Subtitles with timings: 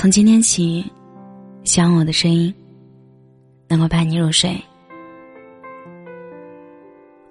[0.00, 0.82] 从今天起，
[1.62, 2.54] 希望我的声音
[3.68, 4.58] 能够伴你入睡。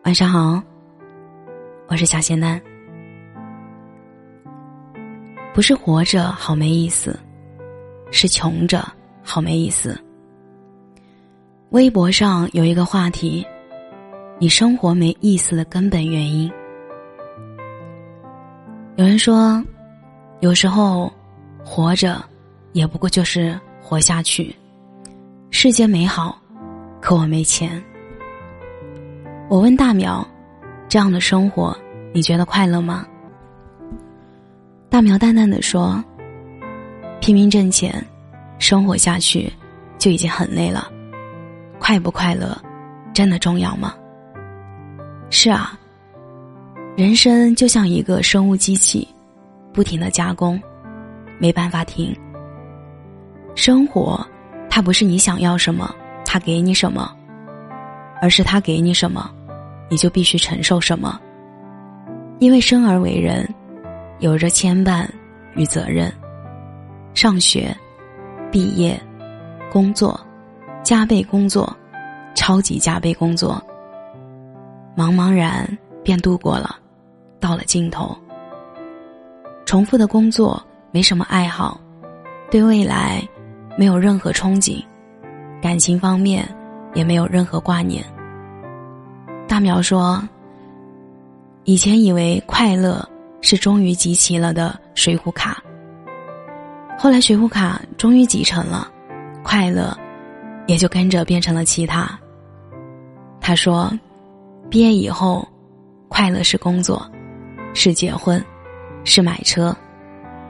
[0.04, 0.62] 晚上好，
[1.88, 2.62] 我是小仙丹。
[5.52, 7.20] 不是活着好没意思，
[8.12, 8.88] 是穷着
[9.24, 10.00] 好没意思。
[11.72, 13.44] 微博上有一个话题：
[14.38, 16.48] 你生活没意思的根本原因。
[18.96, 19.60] 有人说，
[20.42, 21.12] 有时候
[21.66, 22.24] 活着。
[22.72, 24.56] 也不过就是活下去，
[25.50, 26.40] 世界美好，
[27.02, 27.82] 可我没钱。
[29.50, 30.26] 我问大苗
[30.88, 31.76] ：“这样的生活，
[32.14, 33.06] 你觉得快乐吗？”
[34.90, 36.04] 大苗淡淡的说
[37.20, 38.06] ：“拼命挣钱，
[38.60, 39.52] 生活下去，
[39.98, 40.92] 就已经很累了。
[41.80, 42.56] 快不快乐，
[43.14, 43.96] 真的重要吗？”
[45.32, 45.78] 是啊，
[46.96, 49.08] 人生就像一个生物机器，
[49.74, 50.62] 不停的加工，
[51.40, 52.16] 没办法停。
[53.60, 54.26] 生活，
[54.70, 55.94] 它不是你想要什么，
[56.26, 57.14] 它给你什么，
[58.22, 59.30] 而是它给你什么，
[59.90, 61.20] 你就必须承受什么。
[62.40, 63.46] 因为生而为人，
[64.20, 65.06] 有着牵绊
[65.56, 66.10] 与责任。
[67.14, 67.76] 上学、
[68.50, 68.98] 毕业、
[69.70, 70.18] 工作、
[70.82, 71.76] 加倍工作、
[72.34, 73.62] 超级加倍工作，
[74.96, 75.68] 茫茫然
[76.02, 76.78] 便度过了，
[77.42, 78.18] 到了尽头。
[79.66, 81.78] 重复的工作，没什么爱好，
[82.50, 83.22] 对未来。
[83.80, 84.84] 没有任何憧憬，
[85.62, 86.46] 感情方面
[86.94, 88.04] 也没有任何挂念。
[89.48, 90.22] 大苗说
[91.64, 93.08] ：“以前以为快乐
[93.40, 95.64] 是终于集齐了的水浒卡，
[96.98, 98.92] 后来水浒卡终于集成了，
[99.44, 99.98] 快乐
[100.68, 102.20] 也就跟着变成了其他。”
[103.40, 103.90] 他说
[104.70, 105.48] ：“毕业以后，
[106.10, 107.10] 快乐是工作，
[107.74, 108.44] 是结婚，
[109.06, 109.74] 是买车，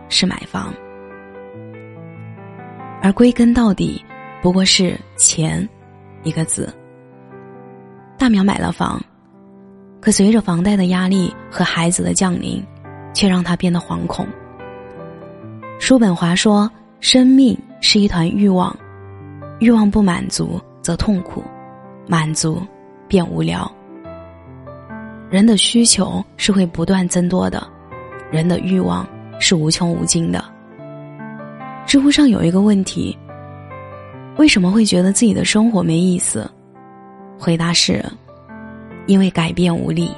[0.09, 0.73] 是买房。”
[3.01, 4.03] 而归根到底，
[4.41, 5.67] 不过是钱，
[6.23, 6.73] 一个字。
[8.17, 9.01] 大苗买了房，
[10.01, 12.61] 可随着房贷的压力和孩子的降临，
[13.13, 14.27] 却让他变得惶恐。
[15.79, 18.77] 叔本华说：“生命是一团欲望，
[19.59, 21.41] 欲望不满足则痛苦，
[22.05, 22.61] 满足
[23.07, 23.71] 便无聊。
[25.29, 27.65] 人的需求是会不断增多的，
[28.29, 29.07] 人的欲望
[29.39, 30.43] 是无穷无尽的。”
[31.89, 33.17] 知乎上有一个问题：
[34.37, 36.47] 为什么会觉得自己的生活没意思？
[37.35, 38.05] 回答是：
[39.07, 40.11] 因为改变无力。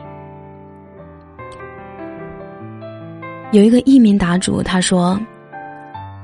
[3.54, 5.18] 有一个艺名答主他说：“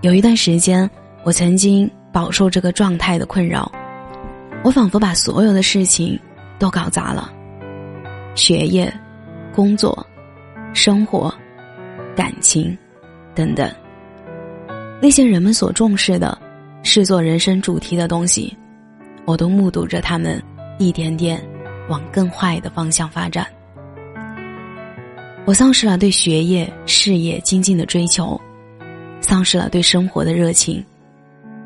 [0.04, 0.90] 有一段时间，
[1.24, 3.72] 我曾经饱受这个状态的困扰，
[4.66, 6.20] 我仿佛把所有的事情
[6.60, 7.32] 都搞砸了，
[8.36, 8.94] 学业、
[9.56, 10.06] 工作、
[10.74, 11.34] 生活、
[12.18, 12.78] 感情
[13.34, 13.72] 等等。”
[15.00, 16.36] 那些人们所重视的，
[16.82, 18.56] 视作人生主题的东西，
[19.26, 20.42] 我都目睹着他们
[20.80, 21.40] 一点点
[21.88, 23.46] 往更坏的方向发展。
[25.46, 28.40] 我丧失了对学业、事业精进的追求，
[29.22, 30.84] 丧失了对生活的热情，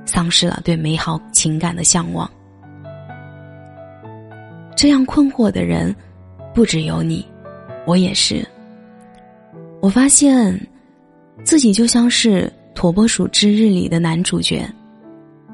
[0.06, 2.30] 丧失了对美好情感的向往。
[4.76, 5.96] 这样困惑的人，
[6.54, 7.26] 不只有你，
[7.86, 8.46] 我也是。
[9.80, 10.60] 我发现，
[11.46, 12.42] 自己就像是。
[12.74, 14.68] 《土拨鼠之日》里的男主角，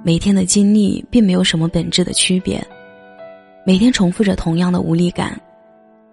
[0.04, 2.66] 每天的经历并没有什么本质的区别，
[3.66, 5.40] 每天重复着同样的无力感，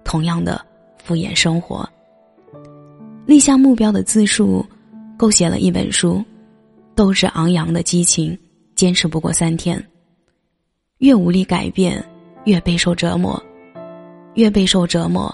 [0.03, 0.61] 同样的
[0.97, 1.89] 敷衍生活。
[3.27, 4.65] 立下目标的自述，
[5.17, 6.25] 构写了一本书，
[6.95, 8.37] 斗志昂扬的激情，
[8.75, 9.83] 坚持不过三天。
[10.99, 12.03] 越无力改变，
[12.45, 13.41] 越备受折磨；
[14.35, 15.33] 越备受折磨，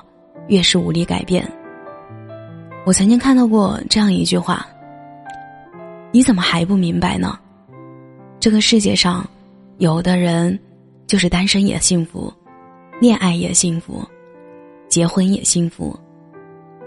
[0.48, 1.48] 越是无力改变。
[2.84, 4.66] 我曾经看到过这样一句话。
[6.12, 7.38] 你怎么还不明白呢？
[8.40, 9.28] 这个世界上，
[9.78, 10.58] 有的人
[11.06, 12.32] 就是单身也幸福，
[13.00, 14.04] 恋爱也幸福，
[14.88, 15.96] 结婚也幸福，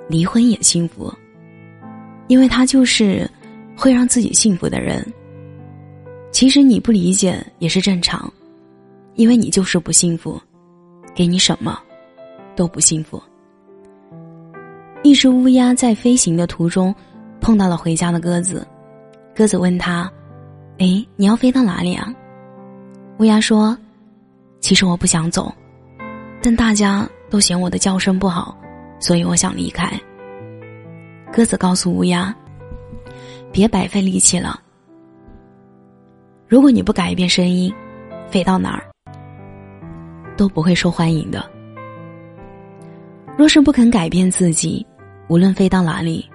[0.10, 1.14] 离婚也幸福，
[2.28, 3.30] 因为他就是
[3.78, 5.06] 会让自己幸福的人。
[6.32, 8.32] 其实你不理解也是正常，
[9.16, 10.42] 因为你就是不幸福，
[11.16, 11.80] 给你什么
[12.58, 13.22] 都不幸福。
[15.02, 16.94] 一只乌鸦在飞行的途中
[17.40, 18.68] 碰到了回家的鸽子。
[19.36, 20.12] 鸽子问他
[20.78, 22.14] ：“哎，你要飞到哪里啊？”
[23.18, 23.76] 乌鸦说
[24.62, 25.54] ：“其实我不想走，
[26.42, 28.56] 但大家都嫌我的叫声不好，
[29.00, 29.92] 所以我想离开。”
[31.34, 32.36] 鸽子告诉乌鸦
[33.52, 34.60] ：“别白费力气了。
[36.48, 37.74] 如果你不改变声音，
[38.30, 38.86] 飞到哪儿
[40.38, 41.44] 都不会受欢迎的。
[43.36, 44.86] 若是不肯改变自己，
[45.28, 46.30] 无论飞到哪里，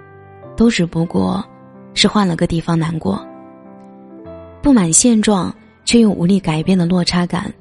[0.56, 1.44] 都只不过……”
[1.94, 3.24] 是换了个地方难过，
[4.62, 5.54] 不满现状
[5.84, 7.52] 却又无力改变的落差感，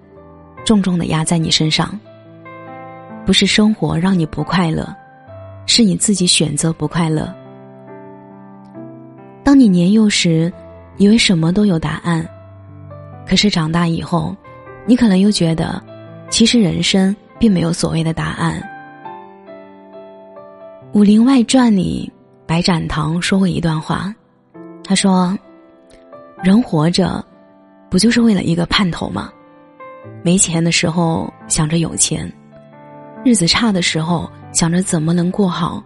[0.65, 1.99] 重重的压在你身上。
[3.25, 4.87] 不是生活让你不快乐，
[5.65, 7.33] 是你自己选择不快乐。
[9.43, 10.51] 当你年幼时，
[10.97, 12.27] 以为什么都有答案，
[13.25, 14.35] 可是长大以后，
[14.85, 15.81] 你可能又觉得，
[16.29, 18.61] 其实人生并没有所谓的答案。
[20.99, 22.11] 《武林外传》里，
[22.47, 24.15] 白展堂说过一段话，
[24.81, 25.37] 他说
[26.41, 27.23] ：“人活着，
[27.89, 29.29] 不就是为了一个盼头吗？
[30.23, 32.31] 没钱的时候想着有钱。”
[33.25, 35.83] 日子差的时候，想着怎么能过好；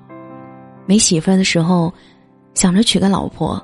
[0.86, 1.92] 没媳妇儿的时候，
[2.54, 3.60] 想着娶个老婆；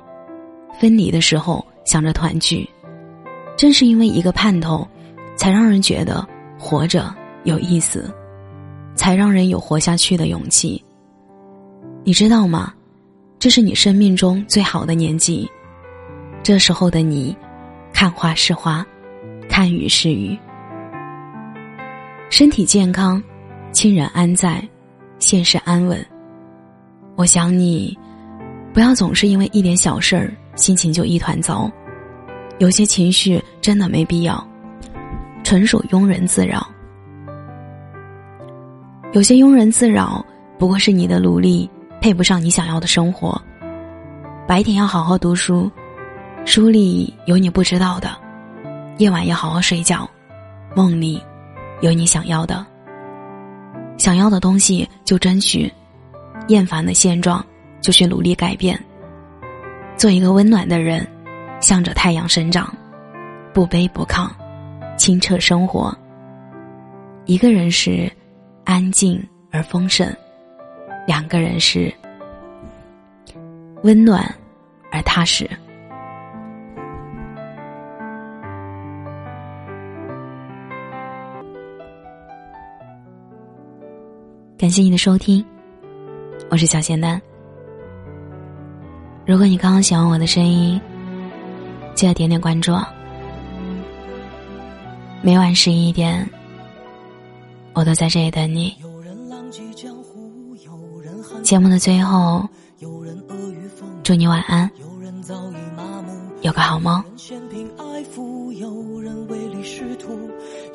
[0.80, 2.68] 分离的时候，想着团聚。
[3.56, 4.86] 正是因为一个盼头，
[5.36, 6.26] 才让人觉得
[6.58, 8.12] 活着有意思，
[8.96, 10.84] 才让人有活下去的勇气。
[12.02, 12.72] 你知道吗？
[13.38, 15.48] 这是你生命中最好的年纪。
[16.42, 17.36] 这时候的你，
[17.92, 18.84] 看花是花，
[19.48, 20.36] 看雨是雨，
[22.30, 23.22] 身体健康。
[23.70, 24.66] 亲人安在，
[25.18, 26.04] 现实安稳。
[27.16, 27.96] 我想你，
[28.72, 31.70] 不要总是因为一点小事儿心情就一团糟。
[32.58, 34.44] 有些情绪真的没必要，
[35.44, 36.66] 纯属庸人自扰。
[39.12, 40.24] 有些庸人自扰，
[40.58, 41.70] 不过是你的努力
[42.08, 43.38] 配不上你想要的生活。
[44.46, 45.70] 白天要好好读书，
[46.46, 48.08] 书里有你不知道的；
[48.96, 50.08] 夜晚要好好睡觉，
[50.74, 51.22] 梦里
[51.82, 52.64] 有你想要的。
[53.98, 55.70] 想要的东西就争取，
[56.46, 57.44] 厌烦的现状
[57.82, 58.82] 就去努力改变。
[59.94, 61.06] 做一个温暖的人，
[61.60, 62.74] 向着太阳生长，
[63.52, 64.30] 不卑不亢，
[64.96, 65.94] 清澈生活。
[67.26, 68.10] 一个人时
[68.64, 70.10] 安静而丰盛，
[71.08, 71.90] 两个人是
[73.82, 74.22] 温暖
[74.92, 75.48] 而踏实。
[84.58, 85.42] 感谢你的收听，
[86.50, 87.18] 我是小仙丹。
[89.24, 90.78] 如果你刚刚喜欢我的声音，
[91.94, 92.76] 记得点点关注。
[95.22, 96.28] 每晚十一点，
[97.72, 98.76] 我都在这里等你。
[101.48, 102.46] 节目的最后，
[104.02, 104.70] 祝你晚安，
[106.42, 107.02] 有个好梦。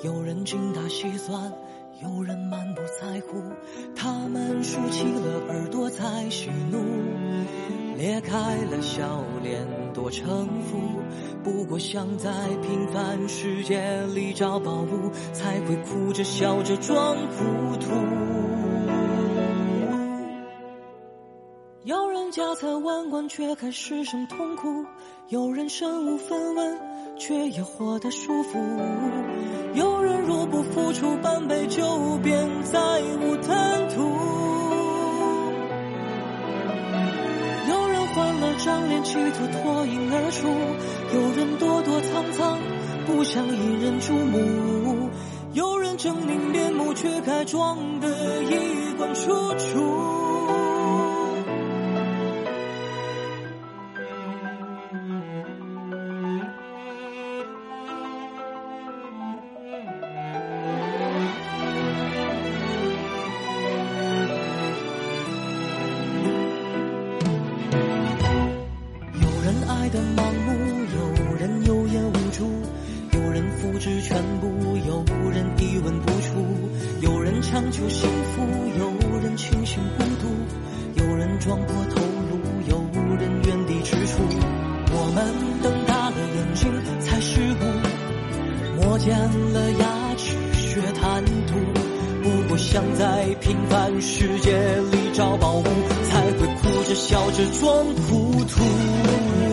[0.04, 1.40] 有人精打细算，
[2.02, 3.40] 有人满不在乎，
[3.96, 6.80] 他们竖起了耳朵在喜怒，
[7.96, 10.80] 裂开了笑脸多城府。
[11.44, 12.32] 不过想在
[12.64, 17.92] 平凡世界里找宝物，才会哭着笑着装糊涂。
[22.34, 24.84] 家财万贯却还失声痛哭，
[25.30, 26.80] 有人身无分文
[27.16, 28.60] 却也活得舒服。
[29.76, 32.80] 有人若不付出半杯酒，便再
[33.22, 34.02] 无贪图；
[37.70, 40.50] 有人换了张脸，企图脱颖而出；
[41.14, 42.58] 有人躲躲藏藏，
[43.06, 45.08] 不想引人注目；
[45.54, 48.08] 有人狰狞面目，却该装得
[48.46, 50.33] 衣冠楚楚。
[69.94, 70.52] 的盲目，
[70.96, 72.50] 有人有眼无珠，
[73.12, 74.48] 有人复制全部，
[74.88, 76.34] 有人一文不出，
[77.02, 78.42] 有人强求幸福，
[78.80, 80.26] 有人庆幸孤独，
[81.00, 82.76] 有人撞破头颅，有
[83.18, 84.18] 人原地踟蹰。
[84.96, 85.32] 我们
[85.62, 89.16] 瞪大了眼睛才识悟，磨尖
[89.54, 91.54] 了牙齿学贪图。
[92.24, 94.58] 不过想在平凡世界
[94.92, 95.64] 里找宝物，
[96.10, 99.53] 才会哭着笑着装糊涂。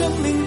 [0.00, 0.37] 有人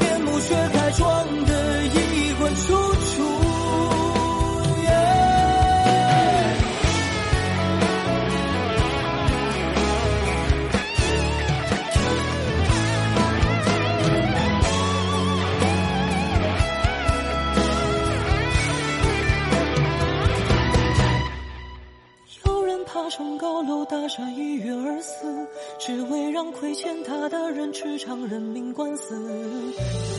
[23.12, 25.46] 城高楼大厦一跃而死，
[25.78, 29.14] 只为让亏欠他的人去场人命官司。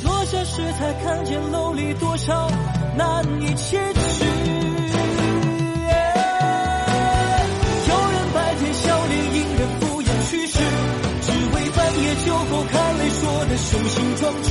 [0.05, 2.51] 落下时才看见楼里多少
[2.95, 4.27] 难以启齿。
[7.89, 10.59] 有人白天笑脸迎人敷衍去世，
[11.23, 14.51] 只为半夜酒后看泪说的雄心壮志。